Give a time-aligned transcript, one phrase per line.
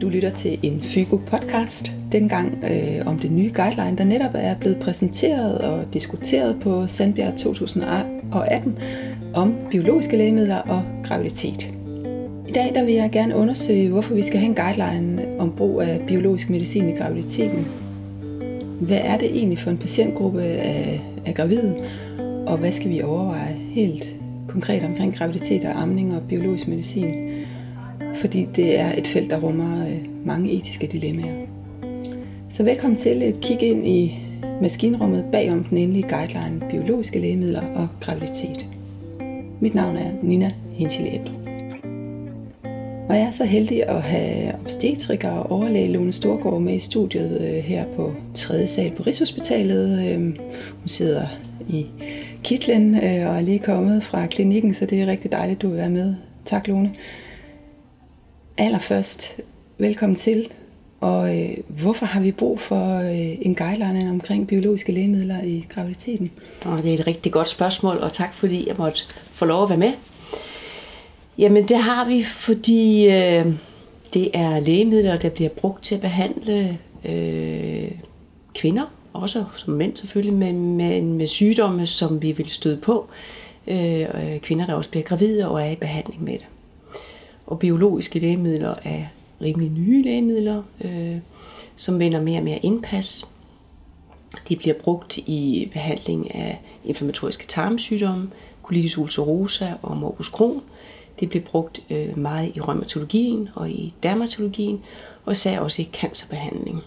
[0.00, 4.54] Du lytter til en FYGO podcast, dengang øh, om det nye guideline, der netop er
[4.54, 8.78] blevet præsenteret og diskuteret på Sandbjerg 2018
[9.34, 11.72] om biologiske lægemidler og graviditet.
[12.48, 15.80] I dag der vil jeg gerne undersøge, hvorfor vi skal have en guideline om brug
[15.82, 17.66] af biologisk medicin i graviditeten.
[18.80, 21.76] Hvad er det egentlig for en patientgruppe af, af gravide,
[22.46, 24.04] og hvad skal vi overveje helt
[24.48, 27.14] konkret omkring graviditet og amning og biologisk medicin?
[28.14, 31.46] Fordi det er et felt, der rummer øh, mange etiske dilemmaer.
[32.50, 34.18] Så velkommen til et kig ind i
[34.62, 38.66] maskinrummet bagom den endelige guideline biologiske lægemidler og graviditet.
[39.60, 41.20] Mit navn er Nina Hinchile
[43.08, 47.40] Og jeg er så heldig at have obstetriker og overlæge Lone Storgård med i studiet
[47.40, 48.66] øh, her på 3.
[48.66, 50.12] sal på Rigshospitalet.
[50.12, 50.36] Øhm,
[50.80, 51.26] hun sidder
[51.68, 51.86] i
[52.42, 55.68] kitlen øh, og er lige kommet fra klinikken, så det er rigtig dejligt, at du
[55.68, 56.14] vil være med.
[56.44, 56.90] Tak, Lone
[58.60, 59.36] allerførst,
[59.78, 60.48] velkommen til.
[61.00, 66.30] Og øh, hvorfor har vi brug for øh, en guideline omkring biologiske lægemidler i graviditeten?
[66.66, 69.00] Og det er et rigtig godt spørgsmål, og tak fordi jeg måtte
[69.32, 69.92] få lov at være med.
[71.38, 73.46] Jamen det har vi, fordi øh,
[74.14, 77.90] det er lægemidler, der bliver brugt til at behandle øh,
[78.54, 83.08] kvinder, også som mænd selvfølgelig, men med, med sygdomme, som vi vil støde på.
[83.66, 84.06] Øh,
[84.42, 86.46] kvinder, der også bliver gravide og er i behandling med det.
[87.50, 89.04] Og biologiske lægemidler er
[89.40, 91.16] rimelig nye lægemidler, øh,
[91.76, 93.28] som vinder mere og mere indpas.
[94.48, 98.30] De bliver brugt i behandling af inflammatoriske tarmsygdomme,
[98.62, 100.60] colitis ulcerosa og morbus Crohn.
[101.20, 104.80] Det bliver brugt øh, meget i rheumatologien og i dermatologien,
[105.24, 106.80] og især også i cancerbehandling.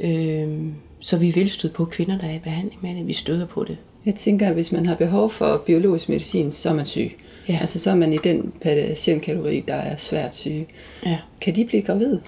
[0.00, 3.06] Øh, så vi vil støde på kvinder, der er i behandling med det.
[3.06, 3.78] Vi støder på det.
[4.06, 7.12] Jeg tænker, at hvis man har behov for biologisk medicin, så er man syg.
[7.48, 7.58] Ja.
[7.60, 10.66] Altså så er man i den patientkategori, der er svært syge.
[11.06, 11.18] Ja.
[11.40, 12.20] Kan de blive gravide?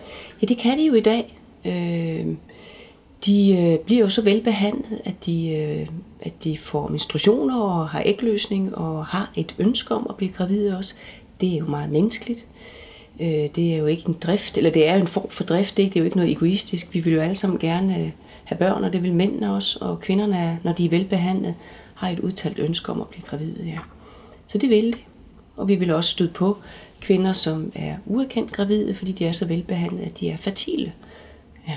[0.43, 1.39] Ja, det kan de jo i dag.
[1.65, 2.27] Øh,
[3.27, 5.87] de øh, bliver jo så velbehandlet, at de, øh,
[6.21, 10.77] at de får menstruationer og har ægløsning og har et ønske om at blive gravide
[10.77, 10.95] også.
[11.41, 12.47] Det er jo meget menneskeligt.
[13.21, 15.79] Øh, det er jo ikke en drift, eller det er jo en form for drift,
[15.79, 15.91] ikke?
[15.91, 16.95] det er jo ikke noget egoistisk.
[16.95, 18.11] Vi vil jo alle sammen gerne øh,
[18.45, 21.55] have børn, og det vil mændene også, og kvinderne, når de er velbehandlet,
[21.95, 23.65] har et udtalt ønske om at blive gravide.
[23.67, 23.79] Ja.
[24.49, 24.99] Så det vil de.
[25.57, 26.57] Og vi vil også støde på
[27.01, 30.93] kvinder, som er uerkendt gravide, fordi de er så velbehandlet, at de er fertile.
[31.69, 31.75] Ja.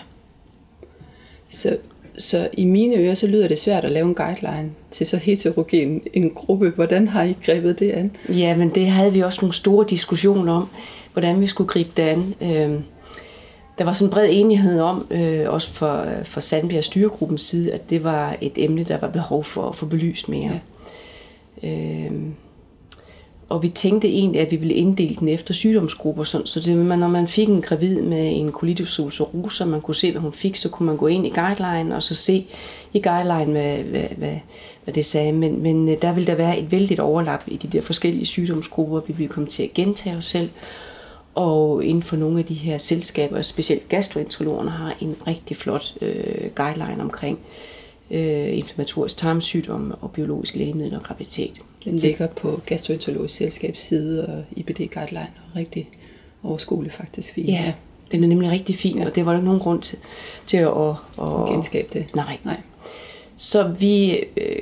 [1.50, 1.78] Så,
[2.18, 6.02] så i mine ører, så lyder det svært at lave en guideline til så heterogen
[6.14, 6.70] en gruppe.
[6.70, 8.12] Hvordan har I grebet det an?
[8.30, 10.68] Ja, men det havde vi også nogle store diskussioner om,
[11.14, 12.36] hvordan vi skulle gribe det an.
[12.42, 12.82] Øh,
[13.78, 17.90] der var sådan en bred enighed om, øh, også for, for Sandbjerg styregruppens side, at
[17.90, 20.60] det var et emne, der var behov for at få belyst mere.
[21.64, 21.70] Ja.
[21.70, 22.12] Øh,
[23.52, 26.24] og vi tænkte egentlig, at vi ville inddele den efter sygdomsgrupper.
[26.24, 30.12] Sådan, så det, når man fik en gravid med en colitis ulcerosa, man kunne se,
[30.12, 32.48] hvad hun fik, så kunne man gå ind i guideline og så se
[32.94, 34.36] i guideline, hvad, hvad, hvad,
[34.84, 35.34] hvad det sagde.
[35.34, 39.02] Men, men øh, der vil der være et vældigt overlap i de der forskellige sygdomsgrupper.
[39.08, 40.50] Vi ville komme til at gentage os selv.
[41.36, 46.50] Og inden for nogle af de her selskaber, specielt gastroenterologerne, har en rigtig flot øh,
[46.56, 47.40] guideline omkring
[48.12, 51.62] øh, inflammatorisk tarmsygdom og biologisk lægemidler og graviditet.
[51.84, 55.90] Den ligger på Gastroenterologisk Selskabs side og IBD Guideline, og rigtig
[56.44, 57.46] overskuelig faktisk fin.
[57.46, 57.74] Ja,
[58.12, 59.06] den er nemlig rigtig fin, ja.
[59.06, 59.98] og det var der nogen grund til,
[60.46, 62.16] til at, at, at genskabe det.
[62.16, 62.38] Nej.
[62.44, 62.62] Nej.
[63.38, 64.62] Så vi øh,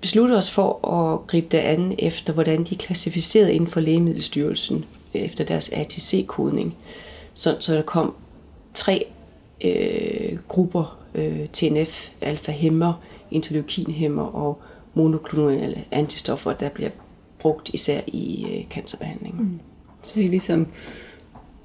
[0.00, 4.84] besluttede os for at gribe det an efter, hvordan de er klassificeret inden for Lægemiddelstyrelsen
[5.14, 6.76] efter deres ATC-kodning.
[7.34, 8.14] Så, så der kom
[8.74, 9.06] tre
[9.64, 12.92] øh, grupper øh, TNF, alfa-hæmmer,
[13.30, 14.62] interleukinhæmmer og
[14.94, 16.90] monoklonale antistoffer, der bliver
[17.38, 19.40] brugt især i øh, cancerbehandling.
[19.40, 19.60] Mm.
[20.02, 20.66] Så er ligesom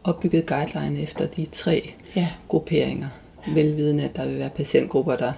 [0.03, 2.27] opbygget guideline efter de tre ja.
[2.47, 3.07] grupperinger,
[3.47, 3.53] ja.
[3.53, 5.33] velvidende at der vil være patientgrupper, der,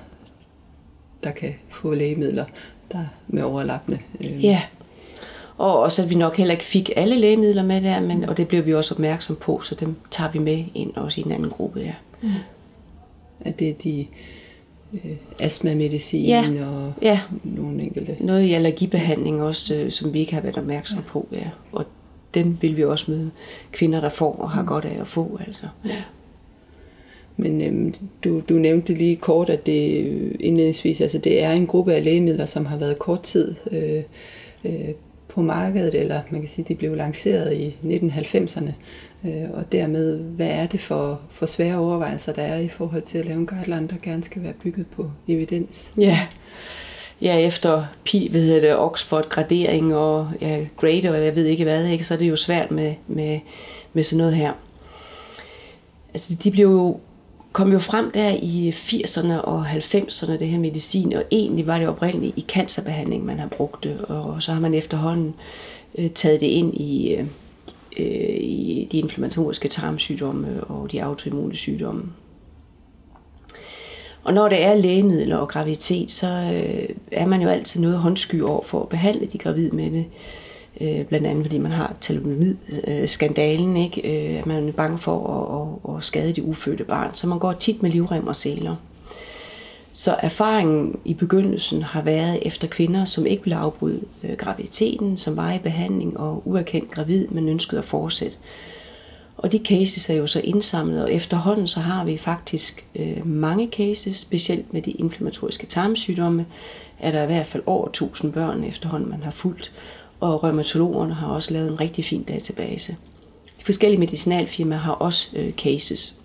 [1.24, 2.46] der kan få lægemidler
[2.92, 4.00] der med overlappende.
[4.20, 4.46] Øh.
[4.46, 4.62] Ja,
[5.58, 8.48] og også at vi nok heller ikke fik alle lægemidler med der, men, og det
[8.48, 11.50] bliver vi også opmærksom på, så dem tager vi med ind også i en anden
[11.50, 11.80] gruppe.
[11.80, 11.94] Ja.
[12.22, 12.30] Mm.
[13.42, 14.08] At det er de
[14.94, 16.68] øh, astmamedicin ja.
[16.68, 17.20] og ja.
[17.44, 18.18] nogle enkelte.
[18.20, 21.04] Noget i allergibehandling også, øh, som vi ikke har været opmærksom ja.
[21.08, 21.28] på.
[21.32, 21.50] Ja.
[21.72, 21.86] Og
[22.34, 23.32] den vil vi også møde
[23.72, 24.68] kvinder, der får og har mm.
[24.68, 25.40] godt af at få.
[25.48, 25.66] Altså.
[25.86, 26.02] Ja.
[27.38, 27.94] Men øhm,
[28.24, 32.04] du, du nævnte lige kort, at det øh, indledningsvis, altså det er en gruppe af
[32.04, 34.04] lægemidler, som har været kort tid øh,
[34.66, 34.90] øh,
[35.28, 38.72] på markedet, eller man kan sige, de blev lanceret i 1990'erne.
[39.26, 43.18] Øh, og dermed, hvad er det for, for svære overvejelser, der er i forhold til
[43.18, 45.94] at lave en guideline, der gerne skal være bygget på evidens?
[45.98, 46.28] Ja,
[47.22, 51.64] ja efter pi, hvad hedder det, Oxford gradering og ja, grade og jeg ved ikke
[51.64, 53.40] hvad, ikke, så er det jo svært med, med,
[53.94, 54.54] med sådan noget her.
[56.14, 57.00] altså de blev jo
[57.54, 61.88] kom jo frem der i 80'erne og 90'erne, det her medicin, og egentlig var det
[61.88, 65.34] oprindeligt i cancerbehandling, man har brugt det, og så har man efterhånden
[65.98, 67.26] øh, taget det ind i, øh,
[67.98, 72.04] Øh, i de inflammatoriske tarmsygdomme og de autoimmune sygdomme.
[74.24, 78.42] Og når det er lægemidler og graviditet, så øh, er man jo altid noget håndsky
[78.42, 80.06] over for at behandle de gravide med det.
[80.82, 84.32] Øh, blandt andet fordi man har talonid-skandalen, ikke?
[84.32, 87.14] Øh, at man er bange for at, at, at skade det ufødte barn.
[87.14, 88.76] Så man går tit med livrem og seler.
[89.94, 95.38] Så erfaringen i begyndelsen har været efter kvinder, som ikke ville afbryde øh, graviditeten, som
[95.38, 98.38] var i behandling og uerkendt gravid, men ønskede at fortsætte.
[99.38, 103.70] Og de cases er jo så indsamlet, og efterhånden så har vi faktisk øh, mange
[103.72, 106.46] cases, specielt med de inflammatoriske tarmsygdomme,
[107.00, 109.72] er der i hvert fald over 1000 børn efterhånden, man har fulgt
[110.22, 112.96] og rheumatologerne har også lavet en rigtig fin database.
[113.60, 116.16] De forskellige medicinalfirmaer har også øh, cases.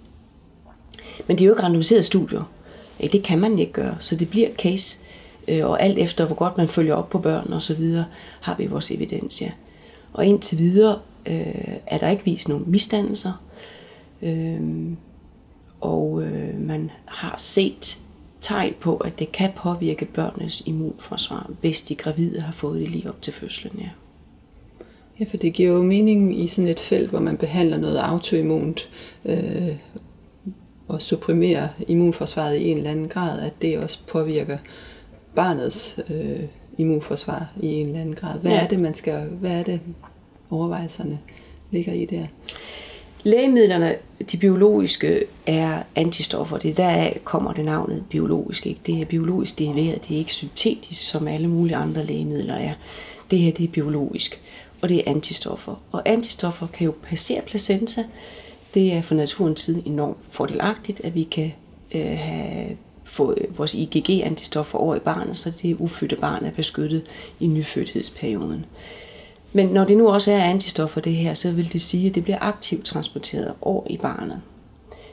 [1.26, 2.50] Men det er jo ikke randomiserede studier.
[3.00, 4.98] Det kan man ikke gøre, så det bliver case.
[5.48, 8.04] Øh, og alt efter, hvor godt man følger op på børn og så videre,
[8.40, 9.50] har vi vores evidens, ja.
[10.12, 13.42] Og indtil videre øh, er der ikke vist nogen misdannelser.
[14.22, 14.60] Øh,
[15.80, 18.00] og øh, man har set
[18.40, 23.08] tegn på, at det kan påvirke børnenes immunforsvar, hvis de gravide har fået det lige
[23.08, 23.72] op til fødslen.
[23.78, 23.88] Ja.
[25.20, 28.88] Ja, for det giver jo mening i sådan et felt, hvor man behandler noget autoimmunt
[29.24, 29.76] øh,
[30.88, 34.58] og supprimerer immunforsvaret i en eller anden grad, at det også påvirker
[35.34, 36.40] barnets øh,
[36.78, 38.38] immunforsvar i en eller anden grad.
[38.38, 38.64] Hvad ja.
[38.64, 39.80] er det, man skal, hvad er det
[40.50, 41.18] overvejelserne
[41.70, 42.26] ligger i der?
[43.22, 43.94] Lægemidlerne,
[44.32, 46.58] de biologiske, er antistoffer.
[46.58, 48.66] Det er der kommer det navnet biologisk.
[48.66, 48.80] Ikke?
[48.86, 52.72] Det er biologisk deriveret, det er ikke syntetisk, som alle mulige andre lægemidler er.
[53.30, 54.40] Det her det er biologisk,
[54.82, 55.82] og det er antistoffer.
[55.92, 58.04] Og antistoffer kan jo passere placenta.
[58.74, 61.52] Det er for naturens side enormt fordelagtigt, at vi kan
[61.94, 67.02] øh, have få vores IgG-antistoffer over i barnet, så det ufødte barn er beskyttet
[67.40, 68.64] i nyfødthedsperioden.
[69.52, 72.24] Men når det nu også er antistoffer det her, så vil det sige, at det
[72.24, 74.40] bliver aktivt transporteret over i barnet.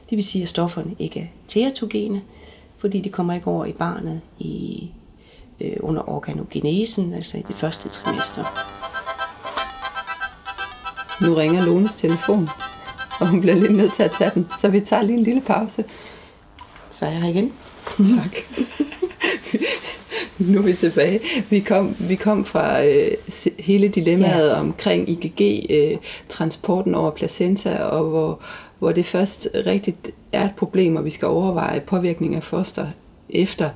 [0.10, 2.22] Det vil sige, at stofferne ikke er teratogene,
[2.78, 4.90] fordi de kommer ikke over i barnet i,
[5.62, 8.44] øh, under organogenesen, altså i det første trimester.
[11.22, 12.50] Nu ringer Lones telefon,
[13.24, 15.42] og hun bliver lidt nødt til at tage den, så vi tager lige en lille
[15.42, 15.84] pause.
[16.90, 17.54] Så er jeg her igen.
[17.98, 18.38] Tak.
[20.40, 21.20] nu er vi tilbage.
[21.50, 23.12] Vi kom, vi kom fra øh,
[23.60, 24.60] hele dilemmaet ja.
[24.60, 28.40] omkring IgG-transporten øh, over placenta, og hvor,
[28.80, 32.88] hvor det først rigtigt er et problem, og vi skal overveje påvirkning af foster
[33.30, 33.70] efter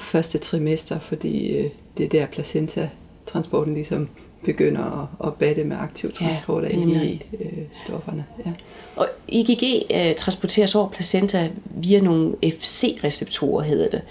[0.00, 4.08] første trimester, fordi øh, det er der placenta-transporten ligesom
[4.44, 8.24] begynder at, at batte med aktiv transport ja, af IgG-stofferne.
[8.46, 8.52] Ja.
[8.96, 14.02] Og IgG øh, transporteres over placenta via nogle FC-receptorer, hedder det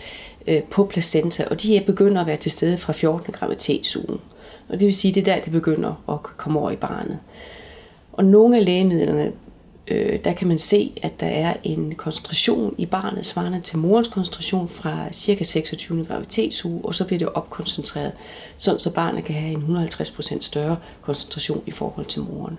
[0.48, 3.34] øh, på placenta, og de er begynder at være til stede fra 14.
[3.34, 4.20] graviditetsugen.
[4.70, 7.20] Og det vil sige, det er der, det begynder at komme over i barnet.
[8.14, 9.32] Og nogle af lægemidlerne,
[9.88, 14.08] øh, der kan man se, at der er en koncentration i barnet svarende til morens
[14.08, 16.06] koncentration fra cirka 26.
[16.06, 18.12] graviditetsuge, og så bliver det opkoncentreret,
[18.58, 22.58] sådan så barnet kan have en 150% større koncentration i forhold til moren.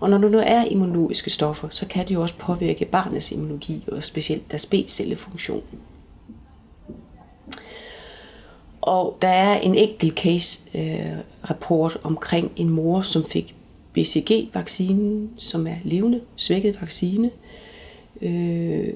[0.00, 3.84] Og når der nu er immunologiske stoffer, så kan det jo også påvirke barnets immunologi,
[3.92, 5.62] og specielt deres B-cellefunktion.
[8.80, 11.18] Og der er en enkelt case øh,
[11.50, 13.54] rapport omkring en mor, som fik
[13.94, 17.30] BCG-vaccinen, som er levende svækket vaccine,
[18.22, 18.88] øh,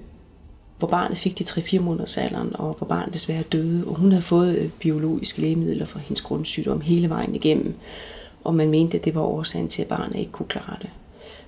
[0.79, 3.87] hvor barnet fik de 3-4 måneders alderen, og hvor barnet desværre døde.
[3.87, 7.75] Og hun havde fået øh, biologiske lægemidler for hendes grundsygdom hele vejen igennem,
[8.45, 10.91] og man mente, at det var årsagen til, at barnet ikke kunne klare det.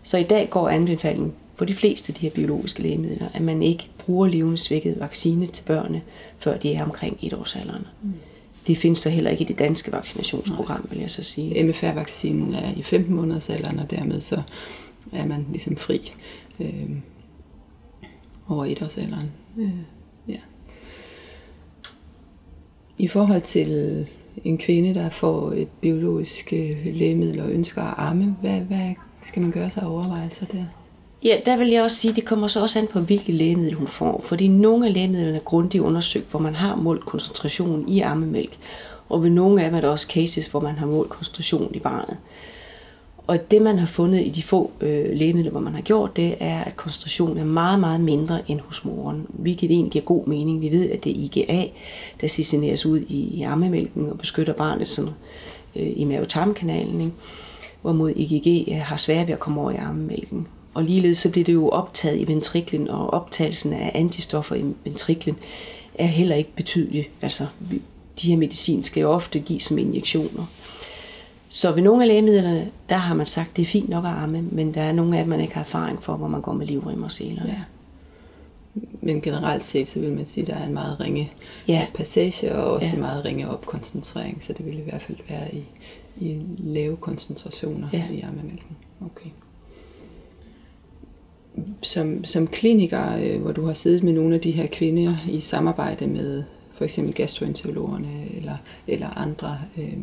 [0.02, 3.62] Så i dag går anbefalingen for de fleste af de her biologiske lægemidler, at man
[3.62, 6.02] ikke bruger levende svækket vaccine til børnene,
[6.38, 7.87] før de er omkring et års alderen.
[8.02, 8.12] Mm.
[8.68, 11.64] Det findes så heller ikke i det danske vaccinationsprogram, vil jeg så sige.
[11.64, 14.42] MFR-vaccinen er i 15 måneders alderen, og dermed så
[15.12, 16.12] er man ligesom fri
[16.60, 16.90] øh,
[18.48, 19.30] over etårsalderen.
[19.58, 19.70] Øh,
[20.28, 20.40] ja.
[22.98, 24.06] I forhold til
[24.44, 29.42] en kvinde, der får et biologisk øh, lægemiddel og ønsker at arme, hvad, hvad skal
[29.42, 30.64] man gøre sig overvejelser der?
[31.25, 33.75] Ja, der vil jeg også sige, at det kommer så også an på, hvilke lægemiddel
[33.75, 34.20] hun får.
[34.25, 38.58] Fordi nogle af lægemidlerne er grundigt undersøgt, hvor man har målt koncentrationen i ammemælk.
[39.08, 41.78] Og ved nogle af dem er der også cases, hvor man har målt koncentrationen i
[41.78, 42.16] barnet.
[43.26, 46.34] Og det, man har fundet i de få øh, lægemidler, hvor man har gjort det,
[46.40, 49.26] er, at koncentrationen er meget, meget mindre end hos moren.
[49.28, 50.60] Hvilket egentlig giver god mening.
[50.60, 51.64] Vi ved, at det er IgA,
[52.20, 55.10] der cissineres ud i, i ammemælken og beskytter barnet sådan,
[55.76, 57.00] øh, i mavetarmkanalen.
[57.00, 57.12] Ikke?
[57.82, 60.46] Hvorimod IgG øh, har svært ved at komme over i ammemælken
[60.78, 65.37] og ligeledes så bliver det jo optaget i ventriklen, og optagelsen af antistoffer i ventriklen
[65.94, 67.11] er heller ikke betydelig.
[67.23, 67.47] Altså,
[68.23, 70.44] de her medicin skal jo ofte gives som injektioner.
[71.49, 74.42] Så ved nogle af lægemidlerne, der har man sagt, det er fint nok at arme,
[74.42, 76.66] men der er nogle af dem, man ikke har erfaring for, hvor man går med
[76.66, 77.42] livrem og seler.
[77.47, 77.61] Ja.
[79.00, 81.32] Men generelt set, så vil man sige, at der er en meget ringe
[81.68, 81.87] ja.
[81.94, 82.94] passage og også ja.
[82.94, 85.64] en meget ringe opkoncentrering, så det vil i hvert fald være i,
[86.16, 88.04] i lave koncentrationer ja.
[88.11, 88.76] i armemælken.
[89.04, 89.30] Okay.
[91.82, 95.40] Som, som kliniker, øh, hvor du har siddet med nogle af de her kvinder i
[95.40, 96.42] samarbejde med
[96.74, 99.98] for eksempel gastroenterologerne eller, eller andre øh,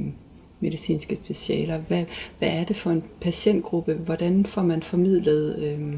[0.60, 1.78] medicinske specialer.
[1.78, 2.04] Hvad,
[2.40, 3.94] hvad er det for en patientgruppe?
[3.94, 5.94] Hvordan får man formidlet øh,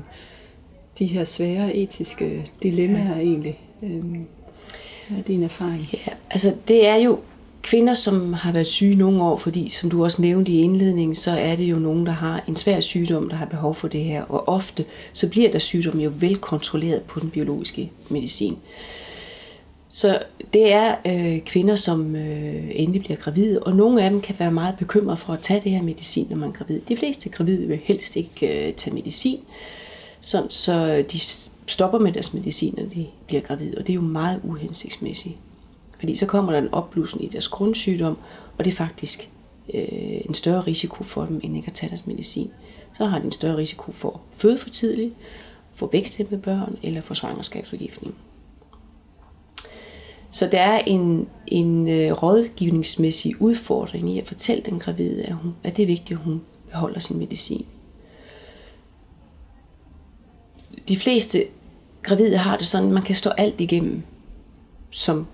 [0.99, 3.21] de her svære etiske dilemmaer ja.
[3.21, 3.59] egentlig?
[3.83, 4.03] Øh,
[5.09, 5.89] hvad er din erfaring?
[5.93, 7.19] Ja, altså det er jo
[7.61, 11.31] kvinder, som har været syge nogle år, fordi som du også nævnte i indledningen, så
[11.31, 14.23] er det jo nogen, der har en svær sygdom, der har behov for det her.
[14.23, 18.57] Og ofte så bliver der sygdom jo velkontrolleret på den biologiske medicin.
[19.89, 20.19] Så
[20.53, 24.51] det er øh, kvinder, som øh, endelig bliver gravide, og nogle af dem kan være
[24.51, 26.81] meget bekymrede for at tage det her medicin, når man er gravid.
[26.89, 29.39] De fleste gravide vil helst ikke øh, tage medicin,
[30.21, 31.19] sådan, så de
[31.67, 35.35] stopper med deres medicin, når de bliver gravide, og det er jo meget uhensigtsmæssigt.
[35.99, 38.17] Fordi så kommer der en opblussen i deres grundsygdom,
[38.57, 39.29] og det er faktisk
[39.73, 42.51] øh, en større risiko for dem, end ikke at tage deres medicin.
[42.97, 45.13] Så har de en større risiko for at føde for tidligt,
[45.75, 48.15] for væksthæmmede børn eller for svangerskabsforgiftning.
[50.31, 55.55] Så der er en, en øh, rådgivningsmæssig udfordring i at fortælle den gravide, at, hun,
[55.63, 57.65] at det er vigtigt, at hun beholder sin medicin.
[60.87, 61.45] De fleste
[62.03, 64.03] gravide har det sådan, at man kan stå alt igennem
[64.89, 65.27] som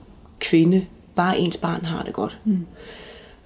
[0.43, 0.85] kvinde,
[1.15, 2.37] bare ens barn har det godt.
[2.45, 2.65] Mm.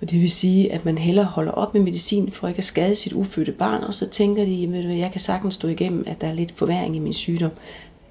[0.02, 2.96] Og det vil sige, at man hellere holder op med medicin for ikke at skade
[2.96, 6.28] sit ufødte barn, og så tænker de, at jeg kan sagtens stå igennem, at der
[6.28, 7.52] er lidt forværing i min sygdom,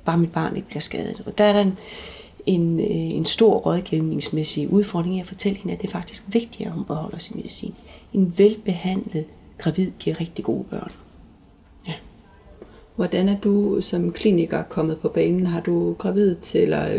[0.05, 1.23] bare mit barn ikke bliver skadet.
[1.27, 1.79] Og der er der en,
[2.47, 6.67] en, øh, en stor rådgivningsmæssig udfordring i at fortælle hende, at det er faktisk vigtigt,
[6.67, 7.75] at hun beholder sin medicin.
[8.13, 9.25] En velbehandlet
[9.59, 10.93] gravid giver rigtig gode børn.
[11.89, 11.93] Ja.
[12.97, 15.47] Hvordan er du som kliniker kommet på banen?
[15.47, 16.99] Har du gravid til eller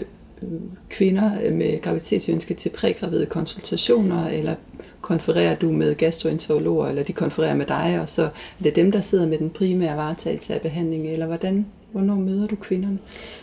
[0.89, 4.55] kvinder med graviditetsønske til prægravide konsultationer, eller
[5.01, 9.01] konfererer du med gastroenterologer, eller de konfererer med dig, og så er det dem, der
[9.01, 12.97] sidder med den primære varetagelse af behandling, eller hvordan Hvornår møder du kvinderne?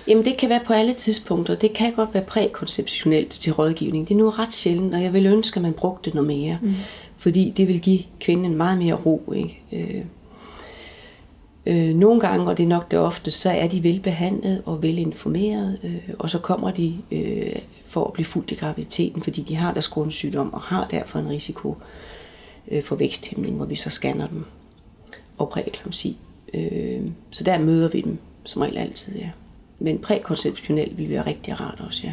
[0.09, 1.55] Jamen det kan være på alle tidspunkter.
[1.55, 4.09] Det kan godt være prækonceptionelt til rådgivning.
[4.09, 6.59] Det er nu ret sjældent, og jeg vil ønske, at man brugte det noget mere.
[6.63, 6.75] Mm.
[7.19, 9.33] Fordi det vil give kvinden meget mere ro.
[9.37, 9.61] Ikke?
[11.67, 15.79] Øh, nogle gange, og det er nok det ofte, så er de velbehandlet og velinformeret,
[15.85, 17.57] øh, og så kommer de øh,
[17.87, 21.29] for at blive fuldt i graviditeten, fordi de har deres grundsygdom og har derfor en
[21.29, 21.77] risiko
[22.69, 24.45] øh, for væksthæmning, hvor vi så scanner dem
[25.39, 26.17] og præeklamsi.
[26.55, 29.31] Øh, så der møder vi dem som regel altid, ja.
[29.79, 32.13] Men prækonceptionelt vil være rigtig rart også, ja.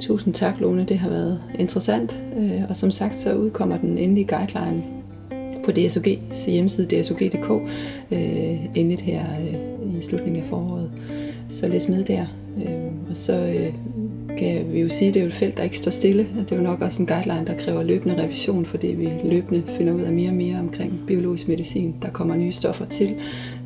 [0.00, 0.84] Tusind tak, Lone.
[0.84, 2.22] Det har været interessant.
[2.36, 4.84] Øh, og som sagt, så udkommer den endelige guideline
[5.64, 7.50] på DSOG's hjemmeside, dsog.dk,
[8.10, 10.90] øh, endeligt her øh, i slutningen af foråret.
[11.48, 12.26] Så læs med der.
[12.56, 13.74] Øh, og så øh,
[14.38, 16.26] kan vi jo sige, at det er jo et felt, der ikke står stille.
[16.38, 19.92] Det er jo nok også en guideline, der kræver løbende revision, fordi vi løbende finder
[19.92, 21.94] ud af mere og mere omkring biologisk medicin.
[22.02, 23.14] Der kommer nye stoffer til,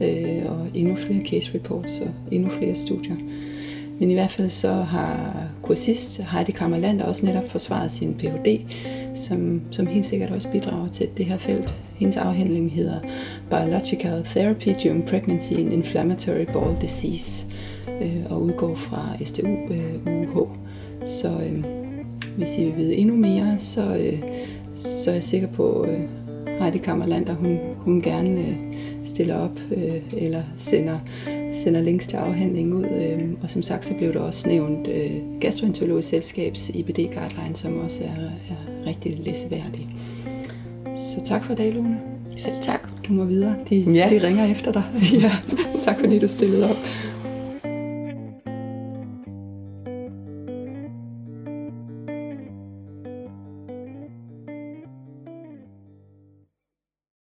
[0.02, 3.16] øh, og endnu flere case reports og endnu flere studier.
[4.00, 8.60] Men i hvert fald så har kursist Heidi Kammerland også netop forsvaret sin Ph.D.,
[9.14, 11.74] som, som helt sikkert også bidrager til det her felt.
[11.98, 13.00] Hendes afhandling hedder
[13.50, 17.46] Biological Therapy During Pregnancy in Inflammatory Bowel Disease
[18.02, 20.48] øh, og udgår fra STU øh, UH.
[21.06, 21.64] Så øh,
[22.36, 24.18] hvis I vil vide endnu mere, så, øh,
[24.74, 26.00] så er jeg sikker på, øh,
[26.60, 28.56] Heidi Kammerlander, hun, hun gerne øh,
[29.04, 30.98] stiller op øh, eller sender,
[31.52, 32.84] sender links til afhandlingen ud.
[32.84, 38.04] Øh, og som sagt, så blev der også nævnt øh, Gastroenterologisk Selskabs IBD-guideline, som også
[38.04, 39.88] er, er rigtig læseværdig.
[40.98, 41.98] Så tak for i dag, Lone.
[42.36, 42.88] Selv tak.
[43.08, 43.54] Du må videre.
[43.70, 44.08] De, ja.
[44.10, 44.82] de ringer efter dig.
[45.22, 45.32] ja.
[45.84, 46.76] Tak fordi du stillede op.